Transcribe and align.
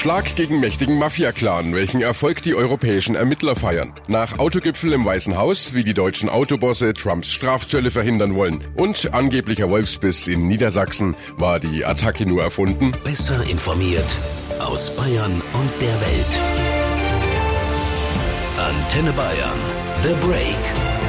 Schlag 0.00 0.34
gegen 0.34 0.60
mächtigen 0.60 0.98
Mafia-Clan, 0.98 1.74
welchen 1.74 2.00
Erfolg 2.00 2.40
die 2.40 2.54
europäischen 2.54 3.16
Ermittler 3.16 3.54
feiern. 3.54 3.92
Nach 4.08 4.38
Autogipfel 4.38 4.94
im 4.94 5.04
Weißen 5.04 5.36
Haus, 5.36 5.74
wie 5.74 5.84
die 5.84 5.92
deutschen 5.92 6.30
Autobosse 6.30 6.94
Trumps 6.94 7.30
Strafzölle 7.30 7.90
verhindern 7.90 8.34
wollen. 8.34 8.66
Und 8.78 9.12
angeblicher 9.12 9.68
Wolfsbiss 9.68 10.26
in 10.26 10.48
Niedersachsen 10.48 11.16
war 11.36 11.60
die 11.60 11.84
Attacke 11.84 12.24
nur 12.24 12.42
erfunden. 12.42 12.92
Besser 13.04 13.44
informiert 13.50 14.16
aus 14.58 14.96
Bayern 14.96 15.32
und 15.32 15.70
der 15.82 16.00
Welt. 16.00 16.38
Antenne 18.56 19.12
Bayern. 19.12 19.58
The 20.02 20.14
Break. 20.26 20.99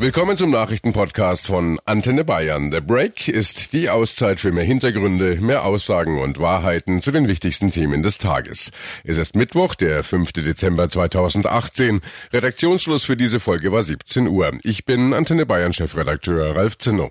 Willkommen 0.00 0.38
zum 0.38 0.50
Nachrichtenpodcast 0.50 1.46
von 1.46 1.78
Antenne 1.84 2.24
Bayern. 2.24 2.72
The 2.72 2.80
Break 2.80 3.28
ist 3.28 3.74
die 3.74 3.90
Auszeit 3.90 4.40
für 4.40 4.50
mehr 4.50 4.64
Hintergründe, 4.64 5.36
mehr 5.42 5.66
Aussagen 5.66 6.18
und 6.18 6.38
Wahrheiten 6.38 7.02
zu 7.02 7.12
den 7.12 7.28
wichtigsten 7.28 7.70
Themen 7.70 8.02
des 8.02 8.16
Tages. 8.16 8.72
Es 9.04 9.18
ist 9.18 9.36
Mittwoch, 9.36 9.74
der 9.74 10.02
5. 10.02 10.32
Dezember 10.32 10.88
2018. 10.88 12.00
Redaktionsschluss 12.32 13.04
für 13.04 13.18
diese 13.18 13.40
Folge 13.40 13.72
war 13.72 13.82
17 13.82 14.26
Uhr. 14.26 14.52
Ich 14.62 14.86
bin 14.86 15.12
Antenne 15.12 15.44
Bayern 15.44 15.74
Chefredakteur 15.74 16.56
Ralf 16.56 16.78
Zinno. 16.78 17.10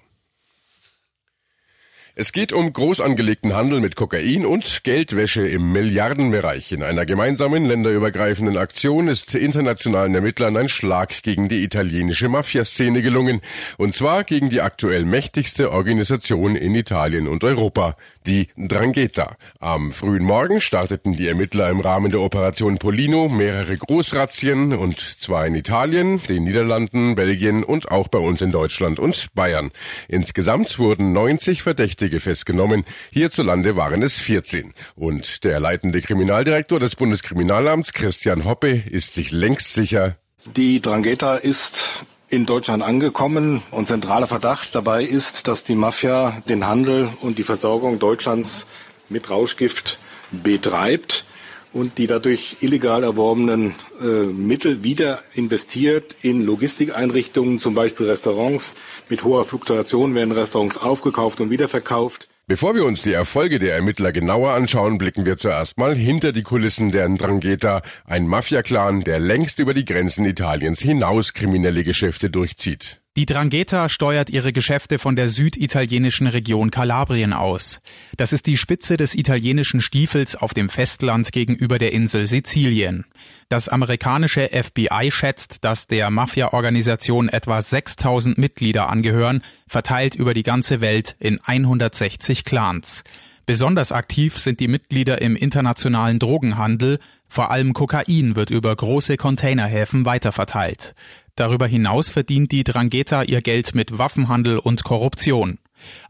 Es 2.22 2.34
geht 2.34 2.52
um 2.52 2.74
groß 2.74 3.00
angelegten 3.00 3.56
Handel 3.56 3.80
mit 3.80 3.96
Kokain 3.96 4.46
und 4.46 4.84
Geldwäsche 4.84 5.48
im 5.48 5.72
Milliardenbereich. 5.72 6.74
In 6.74 6.84
einer 6.84 7.06
gemeinsamen 7.06 7.64
länderübergreifenden 7.64 8.58
Aktion 8.58 9.08
ist 9.08 9.36
internationalen 9.36 10.14
Ermittlern 10.14 10.58
ein 10.58 10.68
Schlag 10.68 11.24
gegen 11.24 11.48
die 11.48 11.64
italienische 11.64 12.28
Mafiaszene 12.28 13.02
gelungen. 13.02 13.40
Und 13.78 13.96
zwar 13.96 14.26
gegen 14.26 14.50
die 14.50 14.60
aktuell 14.60 15.06
mächtigste 15.06 15.72
Organisation 15.72 16.58
in 16.58 16.76
Italien 16.76 17.26
und 17.26 17.46
Europa, 17.46 17.96
die 18.28 18.50
Drangheta. 18.58 19.38
Am 19.62 19.94
frühen 19.94 20.26
Morgen 20.26 20.60
starteten 20.60 21.14
die 21.16 21.30
Ermittler 21.30 21.70
im 21.70 21.80
Rahmen 21.80 22.12
der 22.12 22.20
Operation 22.20 22.80
Polino 22.80 23.30
mehrere 23.30 23.78
Großrazzien 23.78 24.74
und 24.74 25.00
zwar 25.00 25.48
in 25.48 25.56
Italien, 25.56 26.22
den 26.28 26.44
Niederlanden, 26.44 27.16
Belgien 27.16 27.64
und 27.64 27.90
auch 27.90 28.10
bei 28.10 28.20
uns 28.20 28.42
in 28.42 28.52
Deutschland 28.52 29.00
und 29.00 29.34
Bayern. 29.36 29.72
Insgesamt 30.10 30.80
wurden 30.80 31.14
90 31.14 31.62
Verdächtige 31.62 32.09
Verdächtige 32.10 32.20
festgenommen. 32.20 32.86
Hierzulande 33.12 33.76
waren 33.76 34.02
es 34.02 34.18
14. 34.18 34.74
Und 34.96 35.44
der 35.44 35.60
leitende 35.60 36.02
Kriminaldirektor 36.02 36.80
des 36.80 36.96
Bundeskriminalamts, 36.96 37.94
Christian 37.94 38.46
Hoppe, 38.46 38.84
ist 38.90 39.16
sich 39.16 39.32
längst 39.32 39.74
sicher. 39.74 40.18
Die 40.46 40.82
Drangheta 40.82 41.36
ist 41.36 42.04
in 42.30 42.46
Deutschland 42.46 42.84
angekommen 42.84 43.62
und 43.72 43.88
zentraler 43.88 44.28
Verdacht 44.28 44.74
dabei 44.74 45.04
ist, 45.04 45.48
dass 45.48 45.64
die 45.64 45.76
Mafia 45.76 46.42
den 46.48 46.66
Handel 46.66 47.10
und 47.22 47.38
die 47.38 47.44
Versorgung 47.44 48.00
Deutschlands 48.00 48.66
mit 49.10 49.30
Rauschgift 49.30 50.00
betreibt 50.32 51.26
und 51.74 51.98
die 51.98 52.08
dadurch 52.08 52.58
illegal 52.62 53.04
erworbenen 53.04 53.76
äh, 54.02 54.06
Mittel 54.26 54.84
wieder 54.84 55.22
investiert 55.36 56.16
in 56.22 56.46
Logistikeinrichtungen, 56.46 57.60
zum 57.60 57.76
Beispiel 57.76 58.08
Restaurants. 58.08 58.76
Mit 59.10 59.24
hoher 59.24 59.46
Fluktuation 59.46 60.16
werden 60.16 60.32
Restaurants 60.32 60.78
aufgekauft 60.78 61.42
und 61.42 61.50
wiederverkauft. 61.50 62.28
Bevor 62.48 62.74
wir 62.74 62.84
uns 62.84 63.04
die 63.04 63.14
Erfolge 63.14 63.60
der 63.60 63.76
Ermittler 63.76 64.12
genauer 64.12 64.54
anschauen, 64.54 64.98
blicken 64.98 65.24
wir 65.24 65.38
zuerst 65.38 65.78
mal 65.78 65.96
hinter 65.96 66.32
die 66.32 66.42
Kulissen 66.42 66.90
der 66.90 67.08
Ndrangheta, 67.08 67.84
ein 68.06 68.26
Mafia-Clan, 68.26 69.04
der 69.04 69.20
längst 69.20 69.60
über 69.60 69.76
die 69.76 69.86
Grenzen 69.86 70.26
Italiens 70.26 70.80
hinaus 70.80 71.36
kriminelle 71.36 71.84
Geschäfte 71.84 72.32
durchzieht. 72.32 72.99
Die 73.18 73.26
Drangheta 73.26 73.90
steuert 73.90 74.30
ihre 74.30 74.54
Geschäfte 74.54 75.00
von 75.00 75.16
der 75.16 75.30
süditalienischen 75.30 76.28
Region 76.28 76.70
Kalabrien 76.70 77.34
aus. 77.34 77.82
Das 78.18 78.34
ist 78.34 78.46
die 78.46 78.56
Spitze 78.56 78.98
des 78.98 79.16
italienischen 79.16 79.82
Stiefels 79.82 80.36
auf 80.36 80.54
dem 80.54 80.70
Festland 80.70 81.32
gegenüber 81.32 81.80
der 81.80 81.92
Insel 81.92 82.28
Sizilien. 82.28 83.06
Das 83.50 83.68
amerikanische 83.68 84.50
FBI 84.50 85.10
schätzt, 85.10 85.64
dass 85.66 85.88
der 85.88 86.12
Mafia-Organisation 86.12 87.30
etwa 87.30 87.62
6000 87.62 88.38
Mitglieder 88.38 88.90
angehören, 88.90 89.42
verteilt 89.68 90.14
über 90.14 90.36
die 90.36 90.44
ganze 90.44 90.80
Welt 90.80 91.16
in 91.20 91.40
160 91.44 92.46
Clans. 92.46 93.04
Besonders 93.48 93.92
aktiv 93.92 94.38
sind 94.38 94.60
die 94.60 94.68
Mitglieder 94.68 95.24
im 95.24 95.36
internationalen 95.36 96.20
Drogenhandel, 96.20 97.00
vor 97.28 97.50
allem 97.50 97.74
Kokain 97.74 98.36
wird 98.36 98.52
über 98.52 98.76
große 98.76 99.18
Containerhäfen 99.18 100.06
weiterverteilt. 100.06 100.94
Darüber 101.40 101.68
hinaus 101.68 102.10
verdient 102.10 102.52
die 102.52 102.66
Drangheta 102.66 103.24
ihr 103.24 103.40
Geld 103.40 103.74
mit 103.74 103.98
Waffenhandel 103.98 104.60
und 104.60 104.84
Korruption. 104.84 105.58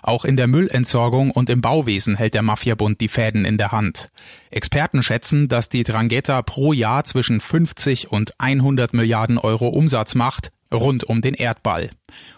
Auch 0.01 0.25
in 0.25 0.37
der 0.37 0.47
Müllentsorgung 0.47 1.29
und 1.29 1.51
im 1.51 1.61
Bauwesen 1.61 2.15
hält 2.15 2.33
der 2.33 2.41
Mafiabund 2.41 2.99
die 2.99 3.09
Fäden 3.09 3.45
in 3.45 3.55
der 3.55 3.71
Hand. 3.71 4.09
Experten 4.49 5.03
schätzen, 5.03 5.47
dass 5.47 5.69
die 5.69 5.83
Drangheta 5.83 6.41
pro 6.41 6.73
Jahr 6.73 7.03
zwischen 7.03 7.41
50 7.41 8.11
und 8.11 8.33
100 8.39 8.95
Milliarden 8.95 9.37
Euro 9.37 9.67
Umsatz 9.67 10.15
macht, 10.15 10.51
rund 10.73 11.03
um 11.03 11.21
den 11.21 11.35
Erdball. 11.35 11.91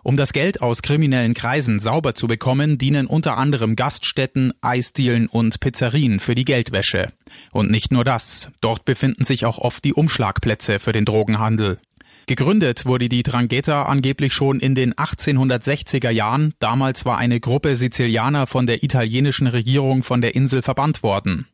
Um 0.04 0.18
das 0.18 0.34
Geld 0.34 0.62
aus 0.62 0.82
kriminellen 0.82 1.34
Kreisen 1.34 1.80
sauber 1.80 2.14
zu 2.14 2.28
bekommen, 2.28 2.78
dienen 2.78 3.08
unter 3.08 3.38
anderem 3.38 3.78
Gaststätten, 3.78 4.52
Eisdielen 4.60 5.28
und 5.28 5.62
Pizzerien 5.62 6.20
für 6.20 6.36
die 6.36 6.44
Geldwäsche. 6.44 7.08
Und 7.54 7.72
nicht 7.72 7.94
nur 7.94 8.04
das, 8.04 8.50
dort 8.60 8.84
befinden 8.84 9.24
sich 9.24 9.46
auch 9.46 9.60
oft 9.60 9.82
die 9.86 9.94
Umschlagplätze 9.94 10.80
für 10.80 10.92
den 10.92 11.06
Drogenhandel. 11.06 11.80
Gegründet 12.28 12.86
wurde 12.86 13.10
die 13.10 13.24
Drangheta 13.24 13.84
angeblich 13.84 14.34
schon 14.34 14.60
in 14.60 14.76
den 14.76 14.94
1860er 14.94 16.10
Jahren. 16.10 16.54
Damals 16.60 17.06
war 17.06 17.18
eine 17.18 17.40
Gruppe 17.40 17.76
Sizilianer 17.76 18.48
von 18.48 18.68
der 18.68 18.84
italienischen 18.84 19.48
Regierung 19.48 20.04
von 20.04 20.22
der 20.22 20.36
Insel 20.36 20.62
verbannt 20.62 21.04
worden. 21.04 21.48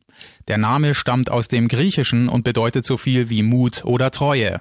Der 0.48 0.58
Name 0.58 0.94
stammt 0.94 1.30
aus 1.30 1.48
dem 1.48 1.68
Griechischen 1.68 2.28
und 2.28 2.44
bedeutet 2.44 2.84
so 2.84 2.96
viel 2.96 3.30
wie 3.30 3.42
Mut 3.42 3.84
oder 3.84 4.10
Treue. 4.10 4.60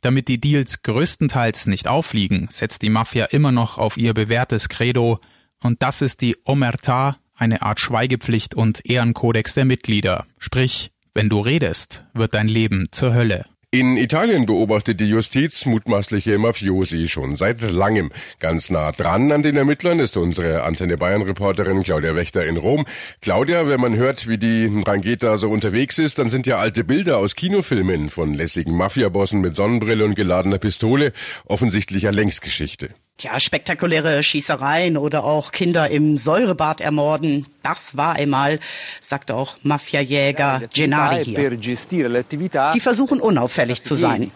Damit 0.00 0.28
die 0.28 0.40
Deals 0.40 0.82
größtenteils 0.82 1.66
nicht 1.66 1.88
auffliegen, 1.88 2.46
setzt 2.50 2.82
die 2.82 2.90
Mafia 2.90 3.26
immer 3.26 3.50
noch 3.50 3.78
auf 3.78 3.96
ihr 3.96 4.14
bewährtes 4.14 4.68
Credo, 4.68 5.18
und 5.60 5.82
das 5.82 6.02
ist 6.02 6.20
die 6.20 6.36
Omerta, 6.44 7.16
eine 7.34 7.62
Art 7.62 7.80
Schweigepflicht 7.80 8.54
und 8.54 8.84
Ehrenkodex 8.84 9.54
der 9.54 9.64
Mitglieder. 9.64 10.26
Sprich, 10.38 10.92
wenn 11.14 11.28
du 11.28 11.40
redest, 11.40 12.06
wird 12.14 12.34
dein 12.34 12.46
Leben 12.46 12.86
zur 12.92 13.12
Hölle. 13.12 13.46
In 13.70 13.98
Italien 13.98 14.46
beobachtet 14.46 14.98
die 14.98 15.10
Justiz 15.10 15.66
mutmaßliche 15.66 16.38
Mafiosi 16.38 17.06
schon 17.06 17.36
seit 17.36 17.60
langem. 17.60 18.10
Ganz 18.38 18.70
nah 18.70 18.92
dran 18.92 19.30
an 19.30 19.42
den 19.42 19.58
Ermittlern 19.58 19.98
ist 19.98 20.16
unsere 20.16 20.62
Antenne 20.62 20.96
Bayern 20.96 21.20
Reporterin 21.20 21.82
Claudia 21.82 22.14
Wächter 22.14 22.46
in 22.46 22.56
Rom. 22.56 22.86
Claudia, 23.20 23.68
wenn 23.68 23.78
man 23.78 23.94
hört, 23.94 24.26
wie 24.26 24.38
die 24.38 24.82
Rangheta 24.86 25.36
so 25.36 25.50
unterwegs 25.50 25.98
ist, 25.98 26.18
dann 26.18 26.30
sind 26.30 26.46
ja 26.46 26.58
alte 26.58 26.82
Bilder 26.82 27.18
aus 27.18 27.36
Kinofilmen 27.36 28.08
von 28.08 28.32
lässigen 28.32 28.74
Mafiabossen 28.74 29.42
mit 29.42 29.54
Sonnenbrille 29.54 30.06
und 30.06 30.14
geladener 30.14 30.56
Pistole 30.56 31.12
offensichtlich 31.44 32.04
ja 32.04 32.10
längst 32.10 32.40
Geschichte. 32.40 32.94
Ja, 33.20 33.40
spektakuläre 33.40 34.22
Schießereien 34.22 34.96
oder 34.96 35.24
auch 35.24 35.50
Kinder 35.50 35.90
im 35.90 36.16
Säurebad 36.16 36.80
ermorden, 36.80 37.46
das 37.64 37.96
war 37.96 38.14
einmal, 38.14 38.60
sagt 39.00 39.32
auch 39.32 39.56
Mafiajäger 39.62 40.62
Gennari 40.72 41.24
hier. 41.24 41.50
Die 41.50 42.80
versuchen 42.80 43.20
unauffällig 43.20 43.82
zu 43.82 43.96
sein. 43.96 44.30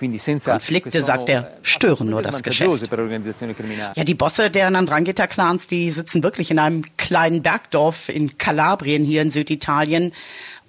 Konflikte, 0.45 1.01
sagt 1.03 1.29
er, 1.29 1.53
stören 1.63 2.11
nur 2.11 2.23
das 2.23 2.43
Geschäft. 2.43 2.91
Ja, 3.95 4.05
die 4.05 4.15
Bosse 4.15 4.51
der 4.51 4.69
Nandrangheta-Clans, 4.71 5.69
die 5.69 5.93
sitzen 5.93 6.25
wirklich 6.25 6.51
in 6.51 6.59
einem 6.59 6.85
kleinen 6.97 7.43
Bergdorf 7.43 8.09
in 8.09 8.37
Kalabrien 8.37 9.05
hier 9.05 9.23
in 9.23 9.31
Süditalien 9.31 10.13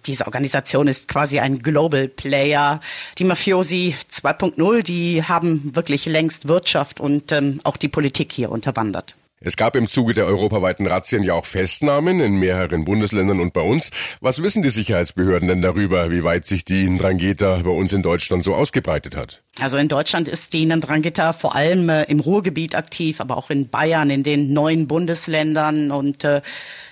diese 0.05 0.25
Organisation 0.25 0.87
ist 0.87 1.07
quasi 1.07 1.39
ein 1.39 1.59
Global 1.59 2.07
Player. 2.07 2.79
Die 3.17 3.23
Mafiosi 3.23 3.95
2.0, 4.11 4.83
die 4.83 5.23
haben 5.23 5.75
wirklich 5.75 6.05
längst 6.05 6.47
Wirtschaft 6.47 6.99
und 6.99 7.31
ähm, 7.31 7.59
auch 7.63 7.77
die 7.77 7.89
Politik 7.89 8.31
hier 8.31 8.51
unterwandert. 8.51 9.15
Es 9.45 9.57
gab 9.57 9.75
im 9.75 9.87
Zuge 9.87 10.13
der 10.13 10.25
europaweiten 10.25 10.87
Razzien 10.87 11.21
ja 11.21 11.33
auch 11.33 11.45
Festnahmen 11.45 12.21
in 12.21 12.37
mehreren 12.37 12.85
Bundesländern 12.85 13.41
und 13.41 13.51
bei 13.51 13.61
uns. 13.61 13.91
Was 14.21 14.41
wissen 14.41 14.63
die 14.63 14.69
Sicherheitsbehörden 14.69 15.49
denn 15.49 15.61
darüber, 15.61 16.11
wie 16.11 16.23
weit 16.23 16.45
sich 16.45 16.63
die 16.63 16.89
Ndrangheta 16.89 17.57
bei 17.57 17.69
uns 17.69 17.91
in 17.91 18.01
Deutschland 18.01 18.45
so 18.45 18.55
ausgebreitet 18.55 19.17
hat? 19.17 19.43
Also 19.59 19.77
in 19.77 19.87
Deutschland 19.87 20.27
ist 20.27 20.53
die 20.53 20.65
Ndrangheta 20.65 21.31
vor 21.31 21.55
allem 21.55 21.87
äh, 21.87 22.03
im 22.03 22.19
Ruhrgebiet 22.19 22.73
aktiv, 22.73 23.21
aber 23.21 23.37
auch 23.37 23.51
in 23.51 23.69
Bayern, 23.69 24.09
in 24.09 24.23
den 24.23 24.51
neuen 24.51 24.87
Bundesländern 24.87 25.91
und 25.91 26.23
äh, 26.23 26.41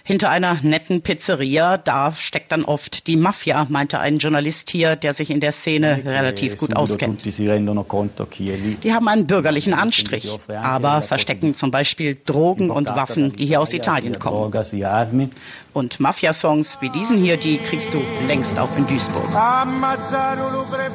hinter 0.04 0.30
einer 0.30 0.60
netten 0.62 1.02
Pizzeria, 1.02 1.78
da 1.78 2.13
steckt 2.13 2.52
dann 2.52 2.66
oft 2.66 3.08
die 3.08 3.16
Mafia, 3.16 3.68
meinte 3.69 4.00
ein 4.00 4.18
Journalist 4.18 4.69
hier, 4.69 4.96
der 4.96 5.13
sich 5.13 5.30
in 5.30 5.40
der 5.40 5.52
Szene 5.52 6.02
relativ 6.06 6.58
gut 6.58 6.75
auskennt. 6.75 7.24
Die 7.24 8.94
haben 8.94 9.08
einen 9.08 9.28
bürgerlichen 9.28 9.74
Anstrich, 9.74 10.30
aber 10.48 11.02
verstecken 11.02 11.56
zum 11.56 11.72
Beispiel 11.72 12.18
Drogen 12.25 12.72
und 12.72 12.88
Waffen, 12.88 13.36
die 13.36 13.46
hier 13.46 13.62
aus 13.62 13.74
Italien 13.74 14.18
kommen. 14.19 14.52
Und 15.74 16.00
Mafia-Songs 16.00 16.80
wie 16.81 16.90
diesen 16.90 17.18
hier, 17.18 17.38
die 17.38 17.58
kriegst 17.58 17.94
du 17.94 18.02
längst 18.28 18.60
auch 18.60 18.75
in 18.78 18.86
Duisburg. 18.88 19.30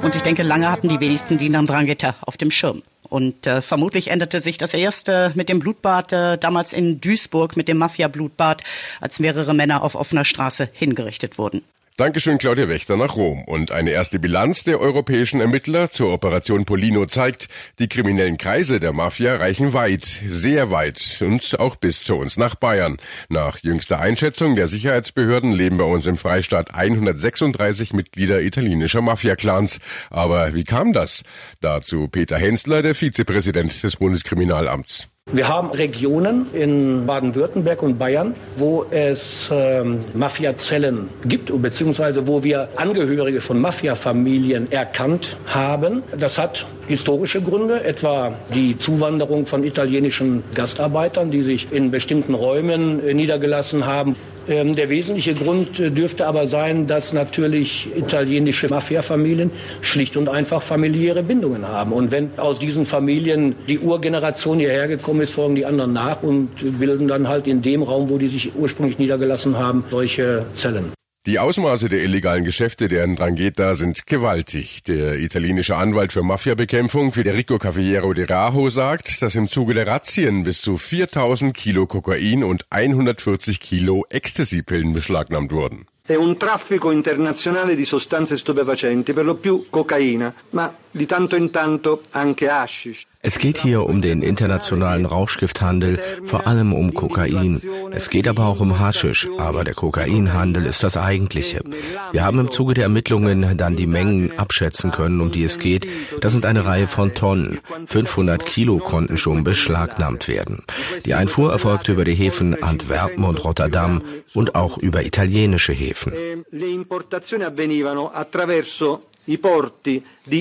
Und 0.03 0.15
ich 0.15 0.23
denke, 0.23 0.43
lange 0.43 0.71
hatten 0.71 0.89
die 0.89 1.01
wenigsten 1.01 1.39
die 1.39 1.49
Ndrangheta 1.61 2.17
auf 2.21 2.37
dem 2.37 2.51
Schirm. 2.51 2.83
Und 3.09 3.47
äh, 3.47 3.63
vermutlich 3.63 4.09
änderte 4.09 4.41
sich 4.41 4.59
das 4.59 4.75
erste 4.75 5.33
mit 5.35 5.49
dem 5.49 5.61
Blutbad 5.61 6.13
äh, 6.13 6.39
damals 6.39 6.73
in 6.73 7.01
Duisburg, 7.01 7.57
mit 7.57 7.69
dem 7.69 7.79
Mafia-Blutbad, 7.79 8.63
als 9.01 9.21
mehrere 9.21 9.55
Männer 9.55 9.83
auf 9.83 9.95
offener 9.95 10.25
Straße 10.25 10.69
hingerichtet 10.73 11.39
wurden. 11.39 11.63
Dankeschön, 11.99 12.37
Claudia 12.37 12.69
Wächter 12.69 12.99
nach 12.99 13.17
Rom. 13.17 13.43
Und 13.45 13.73
eine 13.73 13.89
erste 13.89 14.19
Bilanz 14.19 14.65
der 14.65 14.81
europäischen 14.83 15.41
Ermittler 15.41 15.89
zur 15.89 16.13
Operation 16.13 16.67
Polino 16.67 17.07
zeigt, 17.07 17.49
die 17.79 17.89
kriminellen 17.89 18.37
Kreise 18.37 18.81
der 18.81 18.93
Mafia 18.93 19.37
reichen 19.37 19.73
weit, 19.73 20.05
sehr 20.05 20.71
weit 20.71 21.23
und 21.23 21.59
auch 21.59 21.77
bis 21.77 22.05
zu 22.05 22.17
uns 22.17 22.37
nach 22.37 22.55
Bayern. 22.55 22.99
Nach 23.31 23.61
jüngster 23.61 23.99
Einschätzung 23.99 24.57
der 24.57 24.67
Sicherheitsbehörden 24.67 25.53
leben 25.53 25.79
bei 25.79 25.85
uns 25.85 26.05
im 26.05 26.19
Freistaat 26.19 26.75
136 26.75 27.95
Mitglieder 27.95 28.43
italienischer 28.43 29.01
Mafia-Clans. 29.01 29.79
Aber 30.11 30.55
wie 30.55 30.65
kam 30.65 30.93
das? 30.93 31.23
Dazu 31.63 32.09
Peter 32.09 32.37
Hensler, 32.37 32.83
der 32.83 32.95
Vizepräsident 32.95 33.83
des 33.83 33.97
Bundeskriminalamts. 33.97 35.09
Wir 35.33 35.49
haben 35.49 35.71
Regionen 35.71 36.47
in 36.55 37.05
Baden-Württemberg 37.05 37.83
und 37.83 37.99
Bayern, 37.99 38.37
wo 38.57 38.87
es 38.91 39.51
ähm, 39.53 39.99
Mafiazellen 40.15 41.09
gibt, 41.25 41.51
beziehungsweise 41.61 42.29
wo 42.29 42.45
wir 42.45 42.69
Angehörige 42.77 43.41
von 43.41 43.61
Mafiafamilien 43.61 44.71
erkannt 44.71 45.37
haben. 45.49 46.05
Das 46.17 46.39
hat 46.39 46.65
historische 46.87 47.43
Gründe, 47.43 47.83
etwa 47.83 48.35
die 48.55 48.79
Zuwanderung 48.79 49.47
von 49.47 49.65
italienischen 49.65 50.45
Gastarbeitern, 50.55 51.33
die 51.33 51.43
sich 51.43 51.73
in 51.73 51.91
bestimmten 51.91 52.33
Räumen 52.33 53.05
niedergelassen 53.05 53.85
haben. 53.85 54.15
Ähm, 54.49 54.77
der 54.77 54.89
wesentliche 54.89 55.35
Grund 55.35 55.81
äh, 55.81 55.91
dürfte 55.91 56.27
aber 56.27 56.47
sein, 56.47 56.87
dass 56.87 57.13
natürlich 57.13 57.89
italienische 57.97 58.69
Mafiafamilien 58.69 59.51
schlicht 59.81 60.17
und 60.17 60.29
einfach 60.29 60.63
familiäre 60.63 61.23
Bindungen 61.23 61.67
haben. 61.67 61.93
Und 61.93 62.13
wenn 62.13 62.31
aus 62.37 62.59
diesen 62.59 62.87
Familien 62.87 63.57
die 63.69 63.81
Urgeneration 63.81 64.59
hierher 64.59 64.87
gekommen 64.87 65.21
ist, 65.21 65.33
folgen 65.33 65.57
die 65.57 65.67
anderen 65.67 65.93
nach 65.93 66.23
und 66.23 66.51
bilden 66.79 67.09
dann 67.09 67.29
halt 67.29 67.47
in 67.47 67.61
dem 67.61 67.83
Raum, 67.83 68.09
wo 68.09 68.19
die 68.19 68.29
sich 68.29 68.55
ursprünglich 68.55 68.99
niedergelassen 68.99 69.59
haben, 69.59 69.85
solche 69.91 70.47
Zellen. 70.55 70.96
Die 71.27 71.41
Ausmaße 71.41 71.89
der 71.89 72.05
illegalen 72.05 72.45
Geschäfte 72.45 72.87
der 72.87 73.05
Ndrangheta 73.05 73.75
sind 73.75 74.07
gewaltig. 74.07 74.85
Der 74.85 75.19
italienische 75.19 75.75
Anwalt 75.75 76.13
für 76.13 76.23
Mafiabekämpfung 76.23 77.13
Federico 77.13 77.59
Cavallero 77.59 78.13
de 78.13 78.27
Rajo 78.27 78.71
sagt, 78.71 79.23
dass 79.23 79.35
im 79.35 79.49
Zuge 79.49 79.75
der 79.75 79.89
Razzien 79.89 80.45
bis 80.45 80.63
zu 80.63 80.79
4000 80.79 81.53
Kilo 81.53 81.89
Kokain 81.89 82.45
und 82.45 82.67
140 82.71 83.59
Kilo 83.59 84.05
Ecstasy-Pillen 84.09 84.93
beschlagnahmt 84.93 85.51
wurden. 85.51 85.87
È 86.07 86.15
un 86.15 86.37
traffico 86.37 86.93
internazionale 86.93 87.75
di 87.75 87.85
sostanze 87.85 88.37
stupefacenti, 88.37 89.13
per 89.13 89.25
lo 89.25 89.35
più 89.35 89.67
cocaina, 89.69 90.33
ma 90.51 90.73
di 90.93 91.07
tanto 91.07 91.35
in 91.35 91.51
tanto 91.51 92.03
anche 92.13 92.49
hashish. 92.49 93.05
Es 93.27 93.41
geht 93.41 93.59
hier 93.59 93.83
um 93.87 94.03
den 94.03 94.23
internationalen 94.23 95.05
Rauschgifthandel, 95.05 95.99
vor 96.23 96.47
allem 96.47 96.73
um 96.73 96.95
Kokain. 96.95 97.61
Es 97.91 98.09
geht 98.09 98.29
aber 98.29 98.47
auch 98.47 98.61
um 98.61 98.79
Haschisch, 98.79 99.27
aber 99.37 99.65
der 99.65 99.75
Kokainhandel 99.75 100.65
ist 100.65 100.85
das 100.85 100.97
eigentliche. 100.97 101.65
Wir 102.13 102.25
haben 102.25 102.39
im 102.39 102.53
Zuge 102.53 102.75
der 102.75 102.85
Ermittlungen 102.85 103.57
dann 103.57 103.75
die 103.75 103.89
Mengen 103.89 104.39
abschätzen 104.39 104.93
können, 104.93 105.21
um 105.21 105.33
die 105.33 105.43
es 105.43 105.59
geht. 105.59 105.89
Das 106.21 106.31
sind 106.31 106.45
eine 106.45 106.67
Reihe 106.67 106.87
von 106.87 107.15
Tonnen. 107.15 107.59
500 107.87 108.47
Kilo 108.47 108.79
konnten 108.79 109.19
schon 109.19 109.43
beschlagnahmt 109.43 110.29
werden. 110.29 110.63
Die 111.05 111.15
Einfuhr 111.15 111.51
erfolgte 111.51 111.95
über 111.95 112.05
die 112.05 112.15
Häfen 112.15 112.63
Antwerpen 112.63 113.25
und 113.25 113.43
Rotterdam 113.43 114.03
und 114.35 114.55
auch 114.55 114.79
über 114.79 115.03
italienische 115.03 115.73
Häfen. 115.73 116.13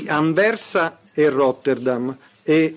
Anversa 0.07 0.99
e 1.15 1.27
Rotterdam 1.29 2.15
e. 2.45 2.73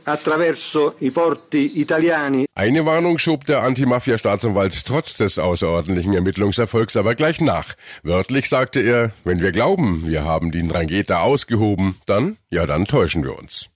Eine 2.55 2.87
Warnung 2.87 3.19
schob 3.19 3.45
der 3.45 3.63
Anti-Mafia-Staatsanwalt 3.63 4.87
trotz 4.87 5.15
des 5.15 5.39
außerordentlichen 5.39 6.15
Ermittlungserfolgs 6.15 6.97
aber 6.97 7.15
gleich 7.15 7.41
nach. 7.41 7.75
Wörtlich 8.03 8.49
sagte 8.49 8.81
er, 8.81 9.13
wenn 9.25 9.41
wir 9.41 9.53
glauben, 9.53 10.05
wir 10.07 10.25
haben 10.25 10.51
die 10.51 10.67
Drangheta 10.67 11.21
ausgehoben, 11.21 11.97
dann, 12.07 12.37
ja 12.51 12.67
dann 12.67 12.87
täuschen 12.87 13.23
wir 13.25 13.39
uns. 13.39 13.69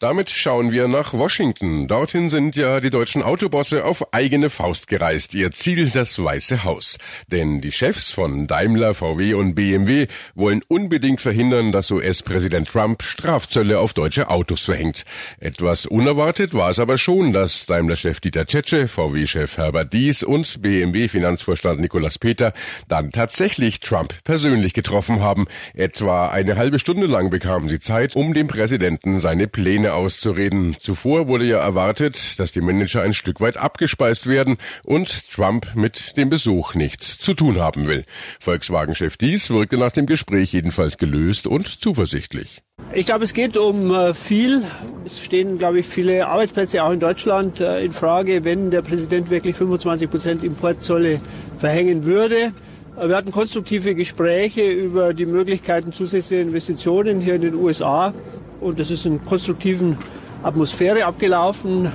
Damit 0.00 0.30
schauen 0.30 0.70
wir 0.70 0.86
nach 0.86 1.12
Washington. 1.12 1.88
Dorthin 1.88 2.30
sind 2.30 2.54
ja 2.54 2.78
die 2.78 2.90
deutschen 2.90 3.20
Autobosse 3.20 3.84
auf 3.84 4.14
eigene 4.14 4.48
Faust 4.48 4.86
gereist. 4.86 5.34
Ihr 5.34 5.50
Ziel 5.50 5.90
das 5.90 6.22
Weiße 6.22 6.62
Haus. 6.62 6.98
Denn 7.32 7.60
die 7.60 7.72
Chefs 7.72 8.12
von 8.12 8.46
Daimler, 8.46 8.94
VW 8.94 9.34
und 9.34 9.56
BMW 9.56 10.06
wollen 10.36 10.62
unbedingt 10.68 11.20
verhindern, 11.20 11.72
dass 11.72 11.90
US-Präsident 11.90 12.68
Trump 12.68 13.02
Strafzölle 13.02 13.80
auf 13.80 13.92
deutsche 13.92 14.30
Autos 14.30 14.66
verhängt. 14.66 15.04
Etwas 15.40 15.84
unerwartet 15.84 16.54
war 16.54 16.70
es 16.70 16.78
aber 16.78 16.96
schon, 16.96 17.32
dass 17.32 17.66
Daimler-Chef 17.66 18.20
Dieter 18.20 18.46
Tschetsche, 18.46 18.86
VW-Chef 18.86 19.56
Herbert 19.56 19.92
Dies 19.92 20.22
und 20.22 20.62
BMW-Finanzvorstand 20.62 21.80
Nicolas 21.80 22.20
Peter 22.20 22.52
dann 22.86 23.10
tatsächlich 23.10 23.80
Trump 23.80 24.14
persönlich 24.22 24.74
getroffen 24.74 25.22
haben. 25.22 25.48
Etwa 25.74 26.28
eine 26.28 26.56
halbe 26.56 26.78
Stunde 26.78 27.06
lang 27.08 27.30
bekamen 27.30 27.68
sie 27.68 27.80
Zeit, 27.80 28.14
um 28.14 28.32
dem 28.32 28.46
Präsidenten 28.46 29.18
seine 29.18 29.48
Pläne 29.48 29.87
Pläne 29.88 29.94
auszureden. 29.94 30.76
Zuvor 30.78 31.28
wurde 31.28 31.44
ja 31.44 31.58
erwartet, 31.58 32.38
dass 32.38 32.52
die 32.52 32.60
Manager 32.60 33.02
ein 33.02 33.14
Stück 33.14 33.40
weit 33.40 33.56
abgespeist 33.56 34.26
werden 34.26 34.58
und 34.84 35.30
Trump 35.32 35.74
mit 35.74 36.16
dem 36.16 36.28
Besuch 36.30 36.74
nichts 36.74 37.18
zu 37.18 37.34
tun 37.34 37.58
haben 37.58 37.86
will. 37.86 38.04
Volkswagen-Chef 38.40 39.16
Dies 39.16 39.50
wirkte 39.50 39.78
nach 39.78 39.90
dem 39.90 40.06
Gespräch 40.06 40.52
jedenfalls 40.52 40.98
gelöst 40.98 41.46
und 41.46 41.66
zuversichtlich. 41.82 42.62
Ich 42.92 43.06
glaube, 43.06 43.24
es 43.24 43.34
geht 43.34 43.56
um 43.56 43.90
äh, 43.94 44.14
viel. 44.14 44.62
Es 45.04 45.20
stehen, 45.20 45.58
glaube 45.58 45.80
ich, 45.80 45.86
viele 45.86 46.26
Arbeitsplätze 46.26 46.82
auch 46.82 46.92
in 46.92 47.00
Deutschland 47.00 47.60
äh, 47.60 47.84
in 47.84 47.92
Frage, 47.92 48.44
wenn 48.44 48.70
der 48.70 48.82
Präsident 48.82 49.30
wirklich 49.30 49.56
25 49.56 50.10
Prozent 50.10 50.44
Importzolle 50.44 51.20
verhängen 51.58 52.04
würde. 52.04 52.52
Wir 53.00 53.16
hatten 53.16 53.30
konstruktive 53.30 53.94
Gespräche 53.94 54.68
über 54.68 55.14
die 55.14 55.26
Möglichkeiten 55.26 55.92
zusätzlicher 55.92 56.42
Investitionen 56.42 57.20
hier 57.20 57.36
in 57.36 57.42
den 57.42 57.54
USA. 57.54 58.12
Und 58.60 58.80
das 58.80 58.90
ist 58.90 59.06
in 59.06 59.24
konstruktiven 59.24 59.98
Atmosphäre 60.42 61.04
abgelaufen, 61.04 61.90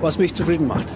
was 0.00 0.18
mich 0.18 0.34
zufrieden 0.34 0.66
macht. 0.66 0.86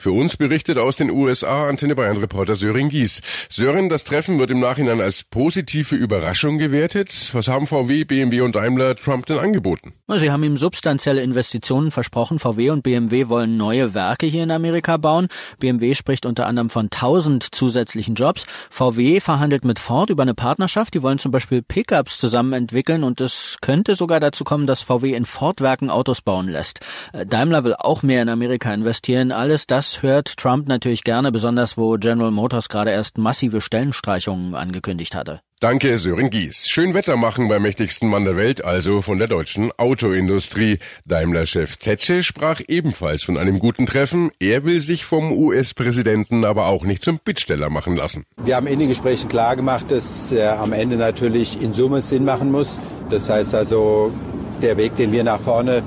Für 0.00 0.12
uns 0.12 0.36
berichtet 0.36 0.78
aus 0.78 0.94
den 0.94 1.10
USA 1.10 1.66
Antenne 1.66 1.96
Bayern 1.96 2.18
Reporter 2.18 2.54
Sören 2.54 2.88
Gies. 2.88 3.20
Sören, 3.48 3.88
das 3.88 4.04
Treffen 4.04 4.38
wird 4.38 4.52
im 4.52 4.60
Nachhinein 4.60 5.00
als 5.00 5.24
positive 5.24 5.96
Überraschung 5.96 6.58
gewertet. 6.58 7.30
Was 7.32 7.48
haben 7.48 7.66
VW, 7.66 8.04
BMW 8.04 8.42
und 8.42 8.54
Daimler 8.54 8.94
Trump 8.94 9.26
denn 9.26 9.40
angeboten? 9.40 9.94
Sie 10.06 10.30
haben 10.30 10.44
ihm 10.44 10.56
substanzielle 10.56 11.20
Investitionen 11.22 11.90
versprochen. 11.90 12.38
VW 12.38 12.70
und 12.70 12.84
BMW 12.84 13.26
wollen 13.26 13.56
neue 13.56 13.92
Werke 13.92 14.26
hier 14.26 14.44
in 14.44 14.52
Amerika 14.52 14.98
bauen. 14.98 15.26
BMW 15.58 15.96
spricht 15.96 16.26
unter 16.26 16.46
anderem 16.46 16.70
von 16.70 16.84
1000 16.84 17.52
zusätzlichen 17.52 18.14
Jobs. 18.14 18.46
VW 18.70 19.18
verhandelt 19.18 19.64
mit 19.64 19.80
Ford 19.80 20.10
über 20.10 20.22
eine 20.22 20.34
Partnerschaft. 20.34 20.94
Die 20.94 21.02
wollen 21.02 21.18
zum 21.18 21.32
Beispiel 21.32 21.60
Pickups 21.60 22.18
zusammen 22.18 22.52
entwickeln 22.52 23.02
und 23.02 23.20
es 23.20 23.56
könnte 23.62 23.96
sogar 23.96 24.20
dazu 24.20 24.44
kommen, 24.44 24.68
dass 24.68 24.80
VW 24.80 25.12
in 25.14 25.24
Ford-Werken 25.24 25.90
Autos 25.90 26.22
bauen 26.22 26.48
lässt. 26.48 26.78
Äh, 27.12 27.26
Daimler 27.26 27.64
will 27.64 27.74
auch 27.76 28.04
mehr 28.04 28.22
in 28.22 28.28
Amerika 28.28 28.72
investieren. 28.72 29.32
Alles 29.32 29.66
das 29.66 29.87
das 29.88 30.02
hört 30.02 30.36
Trump 30.36 30.68
natürlich 30.68 31.02
gerne, 31.02 31.32
besonders 31.32 31.78
wo 31.78 31.96
General 31.96 32.30
Motors 32.30 32.68
gerade 32.68 32.90
erst 32.90 33.16
massive 33.16 33.62
Stellenstreichungen 33.62 34.54
angekündigt 34.54 35.14
hatte. 35.14 35.40
Danke, 35.60 35.96
Sören 35.96 36.28
Gies. 36.28 36.68
Schön 36.68 36.92
Wetter 36.92 37.16
machen 37.16 37.48
beim 37.48 37.62
mächtigsten 37.62 38.06
Mann 38.08 38.26
der 38.26 38.36
Welt, 38.36 38.62
also 38.62 39.00
von 39.00 39.18
der 39.18 39.28
deutschen 39.28 39.72
Autoindustrie. 39.78 40.78
Daimler-Chef 41.06 41.78
Zetsche 41.78 42.22
sprach 42.22 42.60
ebenfalls 42.68 43.22
von 43.22 43.38
einem 43.38 43.58
guten 43.60 43.86
Treffen. 43.86 44.30
Er 44.38 44.64
will 44.64 44.80
sich 44.80 45.06
vom 45.06 45.32
US-Präsidenten 45.32 46.44
aber 46.44 46.66
auch 46.66 46.84
nicht 46.84 47.02
zum 47.02 47.18
Bittsteller 47.18 47.70
machen 47.70 47.96
lassen. 47.96 48.26
Wir 48.44 48.56
haben 48.56 48.66
in 48.66 48.78
den 48.78 48.88
Gesprächen 48.90 49.30
klargemacht, 49.30 49.90
dass 49.90 50.30
er 50.30 50.60
am 50.60 50.74
Ende 50.74 50.96
natürlich 50.96 51.62
in 51.62 51.72
Summe 51.72 52.02
Sinn 52.02 52.26
machen 52.26 52.52
muss. 52.52 52.78
Das 53.08 53.30
heißt 53.30 53.54
also, 53.54 54.12
der 54.60 54.76
Weg, 54.76 54.96
den 54.96 55.12
wir 55.12 55.24
nach 55.24 55.40
vorne 55.40 55.82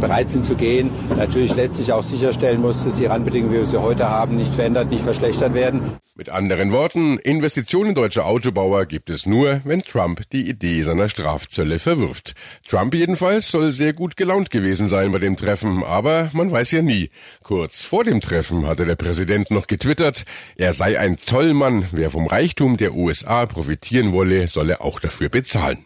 bereit 0.00 0.30
sind 0.30 0.44
zu 0.44 0.54
gehen, 0.54 0.90
natürlich 1.16 1.54
letztlich 1.54 1.92
auch 1.92 2.02
sicherstellen 2.02 2.60
muss, 2.60 2.84
dass 2.84 2.96
die 2.96 3.06
Randbedingungen, 3.06 3.54
wie 3.54 3.58
wir 3.58 3.66
sie 3.66 3.80
heute 3.80 4.08
haben, 4.08 4.36
nicht 4.36 4.54
verändert, 4.54 4.90
nicht 4.90 5.04
verschlechtert 5.04 5.54
werden. 5.54 5.98
Mit 6.16 6.28
anderen 6.28 6.70
Worten, 6.70 7.18
Investitionen 7.18 7.94
deutscher 7.94 8.26
Autobauer 8.26 8.86
gibt 8.86 9.10
es 9.10 9.26
nur, 9.26 9.60
wenn 9.64 9.82
Trump 9.82 10.22
die 10.30 10.48
Idee 10.48 10.82
seiner 10.82 11.08
Strafzölle 11.08 11.80
verwirft. 11.80 12.34
Trump 12.68 12.94
jedenfalls 12.94 13.50
soll 13.50 13.72
sehr 13.72 13.92
gut 13.94 14.16
gelaunt 14.16 14.50
gewesen 14.50 14.86
sein 14.88 15.10
bei 15.10 15.18
dem 15.18 15.36
Treffen, 15.36 15.82
aber 15.82 16.30
man 16.32 16.52
weiß 16.52 16.70
ja 16.70 16.82
nie. 16.82 17.10
Kurz 17.42 17.84
vor 17.84 18.04
dem 18.04 18.20
Treffen 18.20 18.66
hatte 18.66 18.84
der 18.84 18.94
Präsident 18.94 19.50
noch 19.50 19.66
getwittert, 19.66 20.24
er 20.56 20.72
sei 20.72 21.00
ein 21.00 21.18
Zollmann, 21.18 21.86
wer 21.90 22.10
vom 22.10 22.28
Reichtum 22.28 22.76
der 22.76 22.94
USA 22.94 23.46
profitieren 23.46 24.12
wolle, 24.12 24.46
solle 24.46 24.80
auch 24.80 25.00
dafür 25.00 25.30
bezahlen. 25.30 25.84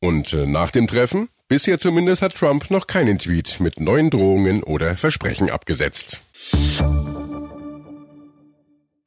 Und 0.00 0.32
äh, 0.32 0.46
nach 0.46 0.72
dem 0.72 0.88
Treffen? 0.88 1.28
Bisher 1.50 1.80
zumindest 1.80 2.22
hat 2.22 2.36
Trump 2.36 2.70
noch 2.70 2.86
keinen 2.86 3.18
Tweet 3.18 3.58
mit 3.58 3.80
neuen 3.80 4.08
Drohungen 4.08 4.62
oder 4.62 4.96
Versprechen 4.96 5.50
abgesetzt. 5.50 6.20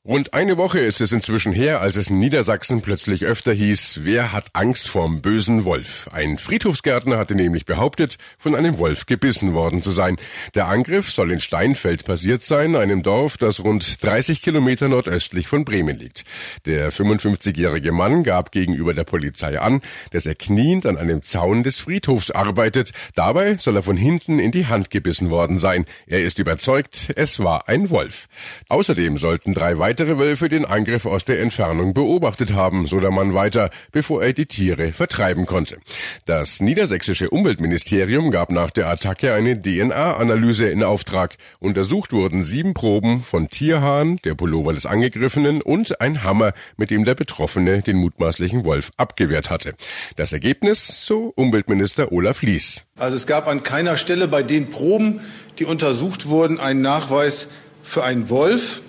Rund 0.05 0.33
eine 0.33 0.57
Woche 0.57 0.79
ist 0.79 0.99
es 0.99 1.13
inzwischen 1.13 1.53
her, 1.53 1.79
als 1.79 1.95
es 1.95 2.09
in 2.09 2.19
Niedersachsen 2.19 2.81
plötzlich 2.81 3.23
öfter 3.23 3.53
hieß, 3.53 4.01
wer 4.01 4.33
hat 4.33 4.47
Angst 4.51 4.89
vorm 4.89 5.21
bösen 5.21 5.63
Wolf? 5.63 6.09
Ein 6.11 6.37
Friedhofsgärtner 6.37 7.17
hatte 7.17 7.35
nämlich 7.35 7.65
behauptet, 7.65 8.17
von 8.37 8.53
einem 8.53 8.79
Wolf 8.79 9.05
gebissen 9.05 9.53
worden 9.53 9.81
zu 9.81 9.91
sein. 9.91 10.17
Der 10.55 10.67
Angriff 10.67 11.09
soll 11.09 11.31
in 11.31 11.39
Steinfeld 11.39 12.03
passiert 12.03 12.41
sein, 12.41 12.75
einem 12.75 13.01
Dorf, 13.01 13.37
das 13.37 13.63
rund 13.63 14.03
30 14.03 14.41
Kilometer 14.41 14.89
nordöstlich 14.89 15.47
von 15.47 15.63
Bremen 15.63 15.97
liegt. 15.97 16.25
Der 16.65 16.91
55-jährige 16.91 17.93
Mann 17.93 18.25
gab 18.25 18.51
gegenüber 18.51 18.93
der 18.93 19.05
Polizei 19.05 19.57
an, 19.57 19.79
dass 20.11 20.25
er 20.25 20.35
kniend 20.35 20.85
an 20.85 20.97
einem 20.97 21.21
Zaun 21.21 21.63
des 21.63 21.79
Friedhofs 21.79 22.29
arbeitet. 22.29 22.91
Dabei 23.15 23.55
soll 23.55 23.77
er 23.77 23.83
von 23.83 23.95
hinten 23.95 24.39
in 24.39 24.51
die 24.51 24.67
Hand 24.67 24.89
gebissen 24.89 25.29
worden 25.29 25.59
sein. 25.59 25.85
Er 26.07 26.25
ist 26.25 26.39
überzeugt, 26.39 27.13
es 27.15 27.39
war 27.39 27.69
ein 27.69 27.89
Wolf. 27.89 28.27
Außerdem 28.67 29.17
sollten 29.17 29.53
drei 29.53 29.77
weitere 29.77 29.92
Wölfe 29.99 30.49
den 30.49 30.65
Angriff 30.65 31.05
aus 31.05 31.25
der 31.25 31.39
Entfernung 31.39 31.93
beobachtet 31.93 32.53
haben, 32.53 32.87
so 32.87 32.99
der 32.99 33.11
Mann 33.11 33.33
weiter, 33.33 33.69
bevor 33.91 34.23
er 34.23 34.33
die 34.33 34.45
Tiere 34.45 34.93
vertreiben 34.93 35.45
konnte. 35.45 35.77
Das 36.25 36.59
niedersächsische 36.59 37.29
Umweltministerium 37.29 38.31
gab 38.31 38.51
nach 38.51 38.71
der 38.71 38.87
Attacke 38.87 39.33
eine 39.33 39.61
DNA-Analyse 39.61 40.67
in 40.67 40.83
Auftrag. 40.83 41.35
Untersucht 41.59 42.13
wurden 42.13 42.43
sieben 42.43 42.73
Proben 42.73 43.23
von 43.23 43.49
Tierhahn, 43.49 44.17
der 44.25 44.35
Pullover 44.35 44.73
des 44.73 44.85
Angegriffenen 44.85 45.61
und 45.61 46.01
ein 46.01 46.23
Hammer, 46.23 46.53
mit 46.77 46.91
dem 46.91 47.03
der 47.03 47.15
Betroffene 47.15 47.81
den 47.81 47.97
mutmaßlichen 47.97 48.65
Wolf 48.65 48.91
abgewehrt 48.97 49.49
hatte. 49.49 49.75
Das 50.15 50.33
Ergebnis, 50.33 51.05
so 51.05 51.33
Umweltminister 51.35 52.11
Olaf 52.11 52.41
Lies. 52.41 52.85
Also 52.97 53.15
es 53.15 53.27
gab 53.27 53.47
an 53.47 53.63
keiner 53.63 53.97
Stelle 53.97 54.27
bei 54.27 54.43
den 54.43 54.69
Proben, 54.69 55.21
die 55.59 55.65
untersucht 55.65 56.27
wurden, 56.27 56.59
einen 56.59 56.81
Nachweis 56.81 57.47
für 57.83 58.03
einen 58.03 58.29
Wolf. 58.29 58.81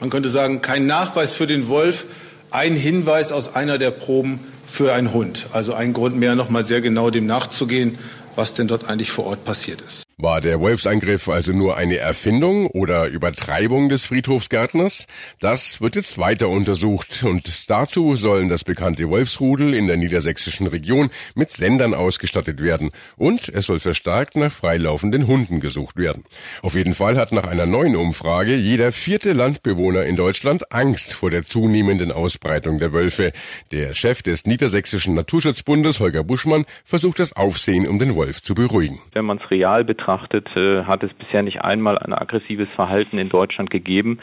Man 0.00 0.10
könnte 0.10 0.28
sagen, 0.28 0.60
kein 0.60 0.86
Nachweis 0.86 1.34
für 1.34 1.46
den 1.46 1.68
Wolf, 1.68 2.06
ein 2.50 2.74
Hinweis 2.74 3.32
aus 3.32 3.54
einer 3.54 3.78
der 3.78 3.90
Proben 3.90 4.40
für 4.66 4.92
einen 4.92 5.12
Hund. 5.12 5.46
Also 5.52 5.74
ein 5.74 5.92
Grund 5.92 6.16
mehr, 6.16 6.34
noch 6.34 6.50
mal 6.50 6.64
sehr 6.64 6.80
genau 6.80 7.10
dem 7.10 7.26
nachzugehen, 7.26 7.98
was 8.36 8.54
denn 8.54 8.68
dort 8.68 8.88
eigentlich 8.88 9.10
vor 9.10 9.26
Ort 9.26 9.44
passiert 9.44 9.80
ist. 9.80 10.03
War 10.16 10.40
der 10.40 10.60
Wolfsangriff 10.60 11.28
also 11.28 11.52
nur 11.52 11.76
eine 11.76 11.96
Erfindung 11.96 12.68
oder 12.68 13.08
Übertreibung 13.08 13.88
des 13.88 14.04
Friedhofsgärtners? 14.04 15.08
Das 15.40 15.80
wird 15.80 15.96
jetzt 15.96 16.18
weiter 16.18 16.48
untersucht 16.50 17.24
und 17.24 17.68
dazu 17.68 18.14
sollen 18.14 18.48
das 18.48 18.62
bekannte 18.62 19.08
Wolfsrudel 19.10 19.74
in 19.74 19.88
der 19.88 19.96
niedersächsischen 19.96 20.68
Region 20.68 21.10
mit 21.34 21.50
Sendern 21.50 21.94
ausgestattet 21.94 22.62
werden 22.62 22.92
und 23.16 23.48
es 23.48 23.66
soll 23.66 23.80
verstärkt 23.80 24.36
nach 24.36 24.52
freilaufenden 24.52 25.26
Hunden 25.26 25.58
gesucht 25.58 25.96
werden. 25.96 26.22
Auf 26.62 26.76
jeden 26.76 26.94
Fall 26.94 27.18
hat 27.18 27.32
nach 27.32 27.48
einer 27.48 27.66
neuen 27.66 27.96
Umfrage 27.96 28.54
jeder 28.54 28.92
vierte 28.92 29.32
Landbewohner 29.32 30.04
in 30.04 30.14
Deutschland 30.14 30.72
Angst 30.72 31.12
vor 31.12 31.30
der 31.30 31.42
zunehmenden 31.42 32.12
Ausbreitung 32.12 32.78
der 32.78 32.92
Wölfe. 32.92 33.32
Der 33.72 33.94
Chef 33.94 34.22
des 34.22 34.46
niedersächsischen 34.46 35.14
Naturschutzbundes, 35.14 35.98
Holger 35.98 36.22
Buschmann, 36.22 36.66
versucht 36.84 37.18
das 37.18 37.32
Aufsehen 37.32 37.88
um 37.88 37.98
den 37.98 38.14
Wolf 38.14 38.44
zu 38.44 38.54
beruhigen. 38.54 39.00
Wenn 39.12 39.24
man 39.24 39.38
es 39.38 39.50
real 39.50 39.82
betrachtet, 39.82 40.03
betrachtet, 40.04 40.48
äh, 40.56 40.84
hat 40.84 41.02
es 41.02 41.12
bisher 41.14 41.42
nicht 41.42 41.62
einmal 41.62 41.98
ein 41.98 42.12
aggressives 42.12 42.68
Verhalten 42.76 43.18
in 43.18 43.30
Deutschland 43.30 43.70
gegeben. 43.70 44.18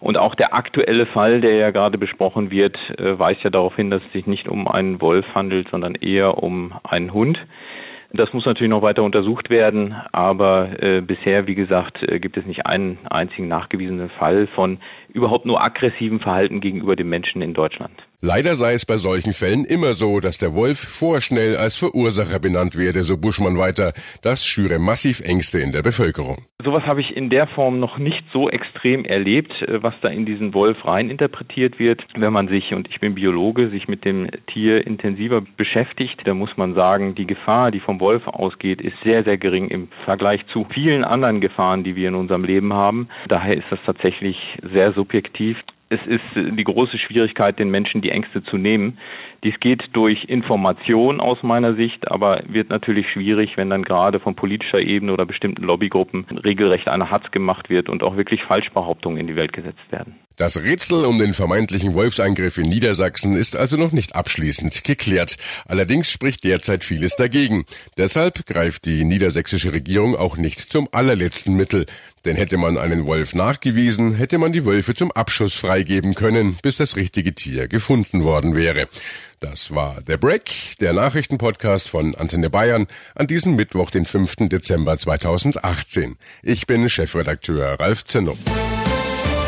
Und 0.00 0.18
auch 0.18 0.34
der 0.34 0.54
aktuelle 0.54 1.06
Fall, 1.06 1.40
der 1.40 1.54
ja 1.54 1.70
gerade 1.70 1.98
besprochen 1.98 2.50
wird, 2.50 2.76
äh, 2.98 3.18
weist 3.18 3.42
ja 3.42 3.50
darauf 3.50 3.76
hin, 3.76 3.90
dass 3.90 4.02
es 4.02 4.12
sich 4.12 4.26
nicht 4.26 4.48
um 4.48 4.66
einen 4.66 5.00
Wolf 5.00 5.26
handelt, 5.34 5.68
sondern 5.70 5.94
eher 5.94 6.42
um 6.42 6.72
einen 6.82 7.12
Hund. 7.12 7.38
Das 8.12 8.32
muss 8.32 8.44
natürlich 8.44 8.70
noch 8.70 8.82
weiter 8.82 9.04
untersucht 9.04 9.50
werden, 9.50 9.94
aber 10.10 10.82
äh, 10.82 11.00
bisher, 11.00 11.46
wie 11.46 11.54
gesagt, 11.54 12.02
äh, 12.02 12.18
gibt 12.18 12.36
es 12.36 12.44
nicht 12.44 12.66
einen 12.66 12.98
einzigen 13.08 13.46
nachgewiesenen 13.46 14.10
Fall 14.10 14.48
von 14.48 14.78
überhaupt 15.12 15.46
nur 15.46 15.62
aggressivem 15.62 16.18
Verhalten 16.18 16.60
gegenüber 16.60 16.96
dem 16.96 17.08
Menschen 17.08 17.40
in 17.40 17.54
Deutschland. 17.54 17.94
Leider 18.22 18.54
sei 18.54 18.74
es 18.74 18.84
bei 18.84 18.98
solchen 18.98 19.32
Fällen 19.32 19.64
immer 19.64 19.94
so, 19.94 20.20
dass 20.20 20.36
der 20.36 20.54
Wolf 20.54 20.78
vorschnell 20.78 21.56
als 21.56 21.76
Verursacher 21.76 22.38
benannt 22.38 22.76
werde, 22.76 23.02
so 23.02 23.16
Buschmann 23.16 23.56
weiter. 23.56 23.94
Das 24.20 24.44
schüre 24.44 24.78
massiv 24.78 25.20
Ängste 25.20 25.58
in 25.58 25.72
der 25.72 25.80
Bevölkerung. 25.80 26.44
Sowas 26.62 26.82
habe 26.82 27.00
ich 27.00 27.16
in 27.16 27.30
der 27.30 27.46
Form 27.46 27.80
noch 27.80 27.96
nicht 27.96 28.22
so 28.30 28.50
extrem 28.50 29.06
erlebt, 29.06 29.50
äh, 29.62 29.82
was 29.82 29.94
da 30.02 30.08
in 30.08 30.26
diesen 30.26 30.52
Wolf 30.52 30.84
rein 30.84 31.08
interpretiert 31.08 31.78
wird. 31.78 32.04
Wenn 32.14 32.34
man 32.34 32.48
sich, 32.48 32.74
und 32.74 32.90
ich 32.90 33.00
bin 33.00 33.14
Biologe, 33.14 33.70
sich 33.70 33.88
mit 33.88 34.04
dem 34.04 34.28
Tier 34.52 34.86
intensiver 34.86 35.40
beschäftigt, 35.56 36.20
da 36.24 36.34
muss 36.34 36.54
man 36.58 36.74
sagen, 36.74 37.14
die 37.14 37.26
Gefahr, 37.26 37.70
die 37.70 37.80
vom 37.80 38.00
Wolf 38.00 38.26
ausgeht, 38.26 38.82
ist 38.82 38.96
sehr, 39.02 39.24
sehr 39.24 39.38
gering 39.38 39.68
im 39.68 39.88
Vergleich 40.04 40.46
zu 40.52 40.66
vielen 40.74 41.04
anderen 41.04 41.40
Gefahren, 41.40 41.84
die 41.84 41.96
wir 41.96 42.08
in 42.08 42.14
unserem 42.14 42.44
Leben 42.44 42.74
haben. 42.74 43.08
Daher 43.28 43.56
ist 43.56 43.66
das 43.70 43.80
tatsächlich 43.86 44.36
sehr 44.74 44.92
subjektiv 44.92 45.56
es 45.90 46.00
ist 46.06 46.22
die 46.34 46.64
große 46.64 46.98
Schwierigkeit, 46.98 47.58
den 47.58 47.68
Menschen 47.68 48.00
die 48.00 48.10
Ängste 48.10 48.42
zu 48.44 48.56
nehmen. 48.56 48.98
Dies 49.42 49.58
geht 49.60 49.82
durch 49.94 50.24
Information 50.24 51.20
aus 51.20 51.38
meiner 51.42 51.74
Sicht, 51.74 52.10
aber 52.10 52.42
wird 52.46 52.68
natürlich 52.68 53.06
schwierig, 53.10 53.56
wenn 53.56 53.70
dann 53.70 53.84
gerade 53.84 54.20
von 54.20 54.34
politischer 54.34 54.80
Ebene 54.80 55.12
oder 55.12 55.24
bestimmten 55.24 55.62
Lobbygruppen 55.62 56.26
regelrecht 56.44 56.88
eine 56.88 57.10
Hatz 57.10 57.30
gemacht 57.30 57.70
wird 57.70 57.88
und 57.88 58.02
auch 58.02 58.16
wirklich 58.16 58.42
Falschbehauptungen 58.42 59.18
in 59.18 59.26
die 59.26 59.36
Welt 59.36 59.54
gesetzt 59.54 59.90
werden. 59.90 60.16
Das 60.36 60.62
Rätsel 60.62 61.04
um 61.04 61.18
den 61.18 61.34
vermeintlichen 61.34 61.92
Wolfsangriff 61.92 62.56
in 62.56 62.66
Niedersachsen 62.66 63.36
ist 63.36 63.56
also 63.56 63.76
noch 63.76 63.92
nicht 63.92 64.14
abschließend 64.14 64.84
geklärt. 64.84 65.36
Allerdings 65.66 66.10
spricht 66.10 66.44
derzeit 66.44 66.82
vieles 66.82 67.14
dagegen. 67.16 67.66
Deshalb 67.98 68.46
greift 68.46 68.86
die 68.86 69.04
niedersächsische 69.04 69.74
Regierung 69.74 70.16
auch 70.16 70.38
nicht 70.38 70.60
zum 70.60 70.88
allerletzten 70.92 71.56
Mittel. 71.56 71.84
Denn 72.24 72.36
hätte 72.36 72.56
man 72.56 72.78
einen 72.78 73.06
Wolf 73.06 73.34
nachgewiesen, 73.34 74.14
hätte 74.14 74.38
man 74.38 74.52
die 74.52 74.64
Wölfe 74.64 74.94
zum 74.94 75.12
Abschuss 75.12 75.54
freigeben 75.54 76.14
können, 76.14 76.58
bis 76.62 76.76
das 76.76 76.96
richtige 76.96 77.34
Tier 77.34 77.68
gefunden 77.68 78.24
worden 78.24 78.54
wäre. 78.54 78.88
Das 79.40 79.74
war 79.74 80.02
der 80.02 80.18
Break, 80.18 80.76
der 80.80 80.92
Nachrichtenpodcast 80.92 81.88
von 81.88 82.14
Antenne 82.14 82.50
Bayern 82.50 82.86
an 83.14 83.26
diesem 83.26 83.56
Mittwoch, 83.56 83.90
den 83.90 84.04
5. 84.04 84.48
Dezember 84.50 84.98
2018. 84.98 86.18
Ich 86.42 86.66
bin 86.66 86.90
Chefredakteur 86.90 87.80
Ralf 87.80 88.04
Zinno. 88.04 88.36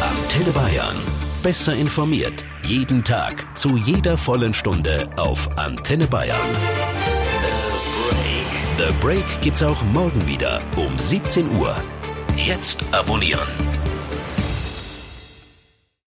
Antenne 0.00 0.50
Bayern. 0.52 0.96
Besser 1.42 1.74
informiert. 1.74 2.42
Jeden 2.62 3.04
Tag. 3.04 3.44
Zu 3.54 3.76
jeder 3.76 4.16
vollen 4.16 4.54
Stunde 4.54 5.10
auf 5.18 5.58
Antenne 5.58 6.06
Bayern. 6.06 6.38
The 7.42 8.08
Break. 8.08 8.88
The 8.88 8.94
Break 9.02 9.42
gibt's 9.42 9.62
auch 9.62 9.82
morgen 9.84 10.26
wieder 10.26 10.62
um 10.76 10.98
17 10.98 11.54
Uhr. 11.56 11.76
Jetzt 12.34 12.82
abonnieren. 12.92 13.46